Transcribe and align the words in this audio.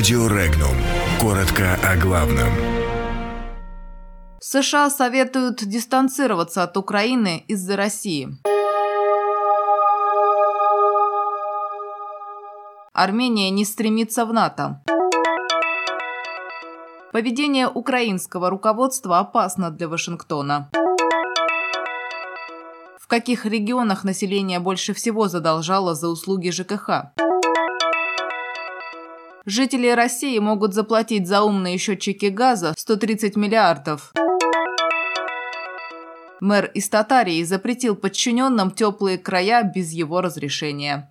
Радио 0.00 0.28
Регнум. 0.28 0.74
Коротко 1.20 1.74
о 1.84 1.94
главном. 1.94 2.48
США 4.40 4.88
советуют 4.88 5.62
дистанцироваться 5.62 6.62
от 6.62 6.78
Украины 6.78 7.44
из-за 7.48 7.76
России. 7.76 8.30
Армения 12.94 13.50
не 13.50 13.66
стремится 13.66 14.24
в 14.24 14.32
НАТО. 14.32 14.82
Поведение 17.12 17.68
украинского 17.68 18.48
руководства 18.48 19.18
опасно 19.18 19.70
для 19.70 19.86
Вашингтона. 19.86 20.70
В 22.98 23.06
каких 23.06 23.44
регионах 23.44 24.04
население 24.04 24.60
больше 24.60 24.94
всего 24.94 25.28
задолжало 25.28 25.94
за 25.94 26.08
услуги 26.08 26.48
ЖКХ? 26.48 27.12
Жители 29.46 29.88
России 29.88 30.38
могут 30.38 30.74
заплатить 30.74 31.26
за 31.26 31.42
умные 31.42 31.78
счетчики 31.78 32.26
газа 32.26 32.74
130 32.76 33.36
миллиардов. 33.36 34.12
Мэр 36.40 36.66
из 36.74 36.88
Татарии 36.88 37.42
запретил 37.44 37.96
подчиненным 37.96 38.70
теплые 38.70 39.18
края 39.18 39.62
без 39.62 39.92
его 39.92 40.20
разрешения. 40.20 41.10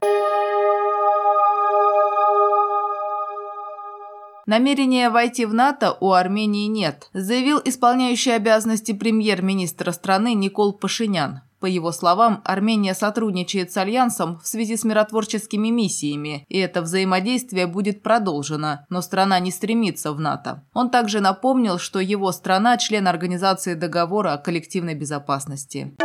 Намерения 4.45 5.11
войти 5.11 5.45
в 5.45 5.53
НАТО 5.53 5.95
у 5.99 6.11
Армении 6.11 6.65
нет, 6.65 7.09
заявил 7.13 7.61
исполняющий 7.63 8.31
обязанности 8.31 8.93
премьер-министра 8.93 9.91
страны 9.91 10.33
Никол 10.33 10.73
Пашинян. 10.73 11.41
По 11.59 11.65
его 11.65 11.91
словам, 11.91 12.41
Армения 12.45 12.93
сотрудничает 12.93 13.71
с 13.71 13.77
Альянсом 13.77 14.39
в 14.39 14.47
связи 14.47 14.77
с 14.77 14.83
миротворческими 14.83 15.69
миссиями, 15.69 16.45
и 16.47 16.57
это 16.57 16.81
взаимодействие 16.81 17.67
будет 17.67 18.01
продолжено, 18.01 18.85
но 18.89 19.01
страна 19.01 19.39
не 19.39 19.51
стремится 19.51 20.13
в 20.13 20.19
НАТО. 20.19 20.63
Он 20.73 20.89
также 20.89 21.19
напомнил, 21.19 21.77
что 21.77 21.99
его 21.99 22.31
страна– 22.31 22.77
член 22.79 23.07
Организации 23.07 23.73
договора 23.73 24.33
о 24.33 24.37
коллективной 24.37 24.95
безопасности. 24.95 25.95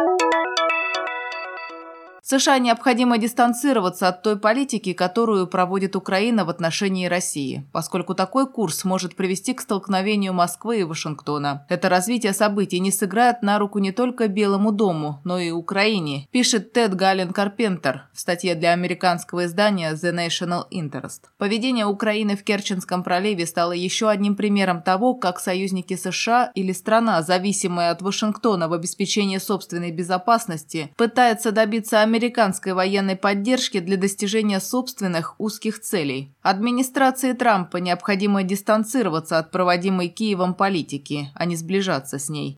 США 2.26 2.58
необходимо 2.58 3.18
дистанцироваться 3.18 4.08
от 4.08 4.22
той 4.22 4.38
политики, 4.38 4.94
которую 4.94 5.46
проводит 5.46 5.94
Украина 5.94 6.46
в 6.46 6.48
отношении 6.48 7.04
России, 7.04 7.68
поскольку 7.70 8.14
такой 8.14 8.50
курс 8.50 8.84
может 8.84 9.14
привести 9.14 9.52
к 9.52 9.60
столкновению 9.60 10.32
Москвы 10.32 10.80
и 10.80 10.84
Вашингтона. 10.84 11.66
Это 11.68 11.90
развитие 11.90 12.32
событий 12.32 12.80
не 12.80 12.90
сыграет 12.90 13.42
на 13.42 13.58
руку 13.58 13.78
не 13.78 13.92
только 13.92 14.28
Белому 14.28 14.72
дому, 14.72 15.20
но 15.24 15.38
и 15.38 15.50
Украине, 15.50 16.26
пишет 16.30 16.72
Тед 16.72 16.94
Галлен 16.94 17.34
Карпентер 17.34 18.08
в 18.14 18.20
статье 18.20 18.54
для 18.54 18.72
американского 18.72 19.44
издания 19.44 19.92
The 19.92 20.14
National 20.14 20.62
Interest. 20.72 21.24
Поведение 21.36 21.84
Украины 21.84 22.38
в 22.38 22.42
Керченском 22.42 23.02
проливе 23.02 23.44
стало 23.44 23.72
еще 23.72 24.08
одним 24.08 24.34
примером 24.34 24.80
того, 24.80 25.12
как 25.12 25.38
союзники 25.38 25.94
США 25.94 26.52
или 26.54 26.72
страна, 26.72 27.20
зависимая 27.20 27.90
от 27.90 28.00
Вашингтона 28.00 28.70
в 28.70 28.72
обеспечении 28.72 29.36
собственной 29.36 29.90
безопасности, 29.90 30.90
пытается 30.96 31.52
добиться 31.52 32.00
американской 32.14 32.74
военной 32.74 33.16
поддержки 33.16 33.80
для 33.80 33.96
достижения 33.96 34.60
собственных 34.60 35.34
узких 35.38 35.80
целей. 35.80 36.32
Администрации 36.42 37.32
Трампа 37.32 37.78
необходимо 37.78 38.44
дистанцироваться 38.44 39.38
от 39.38 39.50
проводимой 39.50 40.06
Киевом 40.06 40.54
политики, 40.54 41.30
а 41.34 41.44
не 41.44 41.56
сближаться 41.56 42.20
с 42.20 42.28
ней. 42.28 42.56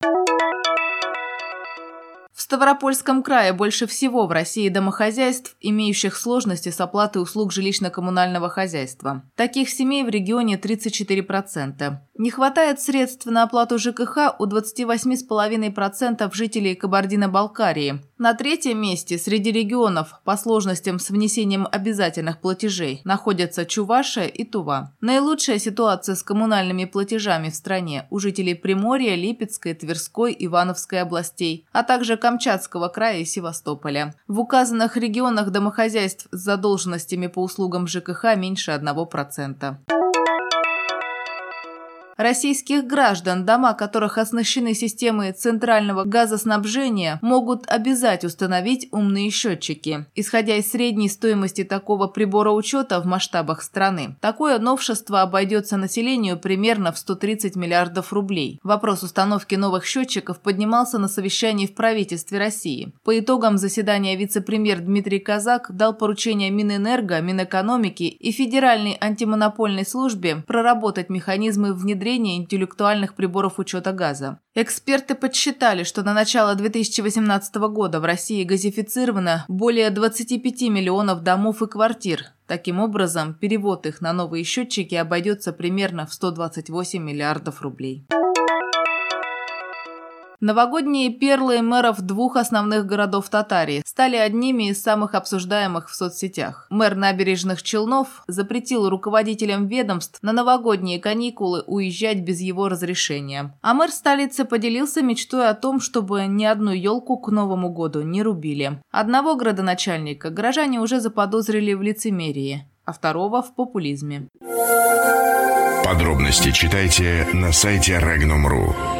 Ставропольском 2.47 3.25
крае 3.25 3.53
больше 3.53 3.89
всего 3.89 4.29
в 4.29 4.31
России 4.31 4.69
домохозяйств, 4.69 5.57
имеющих 5.61 6.17
сложности 6.17 6.69
с 6.69 6.81
оплатой 6.81 7.21
услуг 7.21 7.53
жилищно-коммунального 7.53 8.49
хозяйства. 8.49 9.25
Таких 9.35 9.69
семей 9.69 10.05
в 10.05 10.09
регионе 10.09 10.55
34%. 10.55 11.97
Не 12.19 12.31
хватает 12.31 12.81
средств 12.81 13.27
на 13.27 13.43
оплату 13.43 13.79
ЖКХ 13.79 14.37
у 14.39 14.47
28,5% 14.47 16.33
жителей 16.33 16.77
Кабардино-Балкарии. 16.77 18.01
На 18.17 18.33
третьем 18.33 18.81
месте 18.81 19.19
среди 19.19 19.53
регионов 19.53 20.21
по 20.25 20.39
сложностям 20.39 20.99
с 20.99 21.11
внесением 21.11 21.69
обязательных 21.71 22.41
платежей 22.41 23.03
находятся 23.05 23.67
Чувашия 23.67 24.27
и 24.27 24.45
Тува. 24.45 24.95
Наилучшая 25.03 25.59
ситуация 25.59 26.15
с 26.15 26.23
коммунальными 26.23 26.87
платежами 26.87 27.51
в 27.51 27.55
стране 27.55 28.07
у 28.09 28.19
жителей 28.19 28.55
Приморья, 28.55 29.17
Липецкой, 29.17 29.75
Тверской, 29.75 30.35
Ивановской 30.39 31.03
областей, 31.03 31.67
а 31.73 31.83
также 31.83 32.17
Камчатского 32.37 32.89
края 32.89 33.21
и 33.21 33.25
Севастополя. 33.25 34.15
В 34.29 34.41
указанных 34.41 34.99
регионах 34.99 35.51
домохозяйств 35.51 36.27
с 36.31 36.37
задолженностями 36.39 37.29
по 37.29 37.43
услугам 37.43 37.87
ЖКХ 37.87 38.37
меньше 38.37 38.73
1%. 38.73 39.77
Российских 42.17 42.87
граждан, 42.87 43.45
дома 43.45 43.75
которых 43.75 44.17
оснащены 44.17 44.73
системой 44.73 45.33
центрального 45.33 46.05
газоснабжения, 46.05 47.19
могут 47.21 47.69
обязать 47.69 48.25
установить 48.25 48.89
умные 48.91 49.29
счетчики, 49.29 50.07
исходя 50.15 50.57
из 50.57 50.71
средней 50.71 51.11
стоимости 51.11 51.63
такого 51.63 52.07
прибора 52.07 52.53
учета 52.53 53.01
в 53.01 53.05
масштабах 53.05 53.61
страны. 53.61 54.17
Такое 54.23 54.59
новшество 54.59 55.21
обойдется 55.21 55.77
населению 55.77 56.39
примерно 56.39 56.91
в 56.91 56.97
130 56.97 57.55
миллиардов 57.55 58.15
рублей. 58.15 58.61
Вопрос 58.63 59.03
установки 59.03 59.55
новых 59.55 59.85
счетчиков 59.85 60.41
поднимался 60.41 60.99
на 60.99 61.09
совещании 61.09 61.67
в 61.67 61.75
правительстве 61.75 62.39
России. 62.39 62.95
По 63.05 63.19
итогам 63.19 63.59
заседания 63.59 64.17
вице-премьер 64.17 64.81
Дмитрий 64.81 65.19
Казак 65.19 65.67
дал 65.69 65.93
поручение 65.93 66.49
Минэнерго, 66.49 67.21
Минэкономики 67.21 68.05
и 68.05 68.33
Федеральной 68.33 68.97
антимонопольной 68.99 69.85
службе 69.85 70.43
проработать 70.47 71.11
механизмы 71.11 71.75
внедрения 71.75 72.06
внедрения 72.07 72.37
интеллектуальных 72.37 73.15
приборов 73.15 73.59
учета 73.59 73.93
газа. 73.93 74.39
Эксперты 74.55 75.17
подсчитали, 75.17 75.83
что 75.83 76.05
на 76.05 76.15
начало 76.15 76.55
2018 76.55 77.57
года 77.57 77.99
в 77.99 78.05
России 78.05 78.45
газифицировано 78.45 79.45
более 79.49 79.91
25 79.91 80.63
миллионов 80.71 81.23
домов 81.25 81.63
и 81.63 81.67
квартир. 81.67 82.27
Таким 82.47 82.79
образом, 82.79 83.35
перевод 83.35 83.87
их 83.87 84.01
на 84.01 84.13
новые 84.13 84.45
счетчики 84.45 84.95
обойдется 84.95 85.53
примерно 85.53 86.07
в 86.07 86.15
128 86.15 87.03
миллиардов 87.03 87.61
рублей. 87.61 88.07
Новогодние 90.41 91.11
перлы 91.11 91.63
мэров 91.63 92.01
двух 92.03 92.37
основных 92.37 92.87
городов 92.87 93.29
Татарии 93.31 93.83
стали 93.87 94.17
одними 94.17 94.71
из 94.71 94.83
самых 94.83 95.15
обсуждаемых 95.15 95.89
в 95.89 95.95
соцсетях. 95.95 96.67
Мэр 96.71 96.95
набережных 96.95 97.63
Челнов 97.63 98.23
запретил 98.27 98.89
руководителям 98.89 99.67
ведомств 99.67 100.19
на 100.23 100.33
новогодние 100.33 101.01
каникулы 101.01 101.63
уезжать 101.67 102.21
без 102.21 102.41
его 102.41 102.69
разрешения. 102.69 103.57
А 103.63 103.75
мэр 103.75 103.91
столицы 103.91 104.45
поделился 104.45 105.03
мечтой 105.03 105.49
о 105.49 105.55
том, 105.55 105.81
чтобы 105.81 106.27
ни 106.27 106.45
одну 106.45 106.73
елку 106.73 107.17
к 107.19 107.31
Новому 107.31 107.71
году 107.71 108.03
не 108.03 108.23
рубили. 108.23 108.81
Одного 108.91 109.37
градоначальника 109.37 110.31
горожане 110.31 110.81
уже 110.81 111.01
заподозрили 111.01 111.73
в 111.73 111.83
лицемерии, 111.83 112.67
а 112.85 112.93
второго 112.93 113.43
в 113.43 113.55
популизме. 113.55 114.29
Подробности 115.85 116.51
читайте 116.51 117.27
на 117.33 117.53
сайте 117.53 117.93
Regnum.ru. 117.93 118.96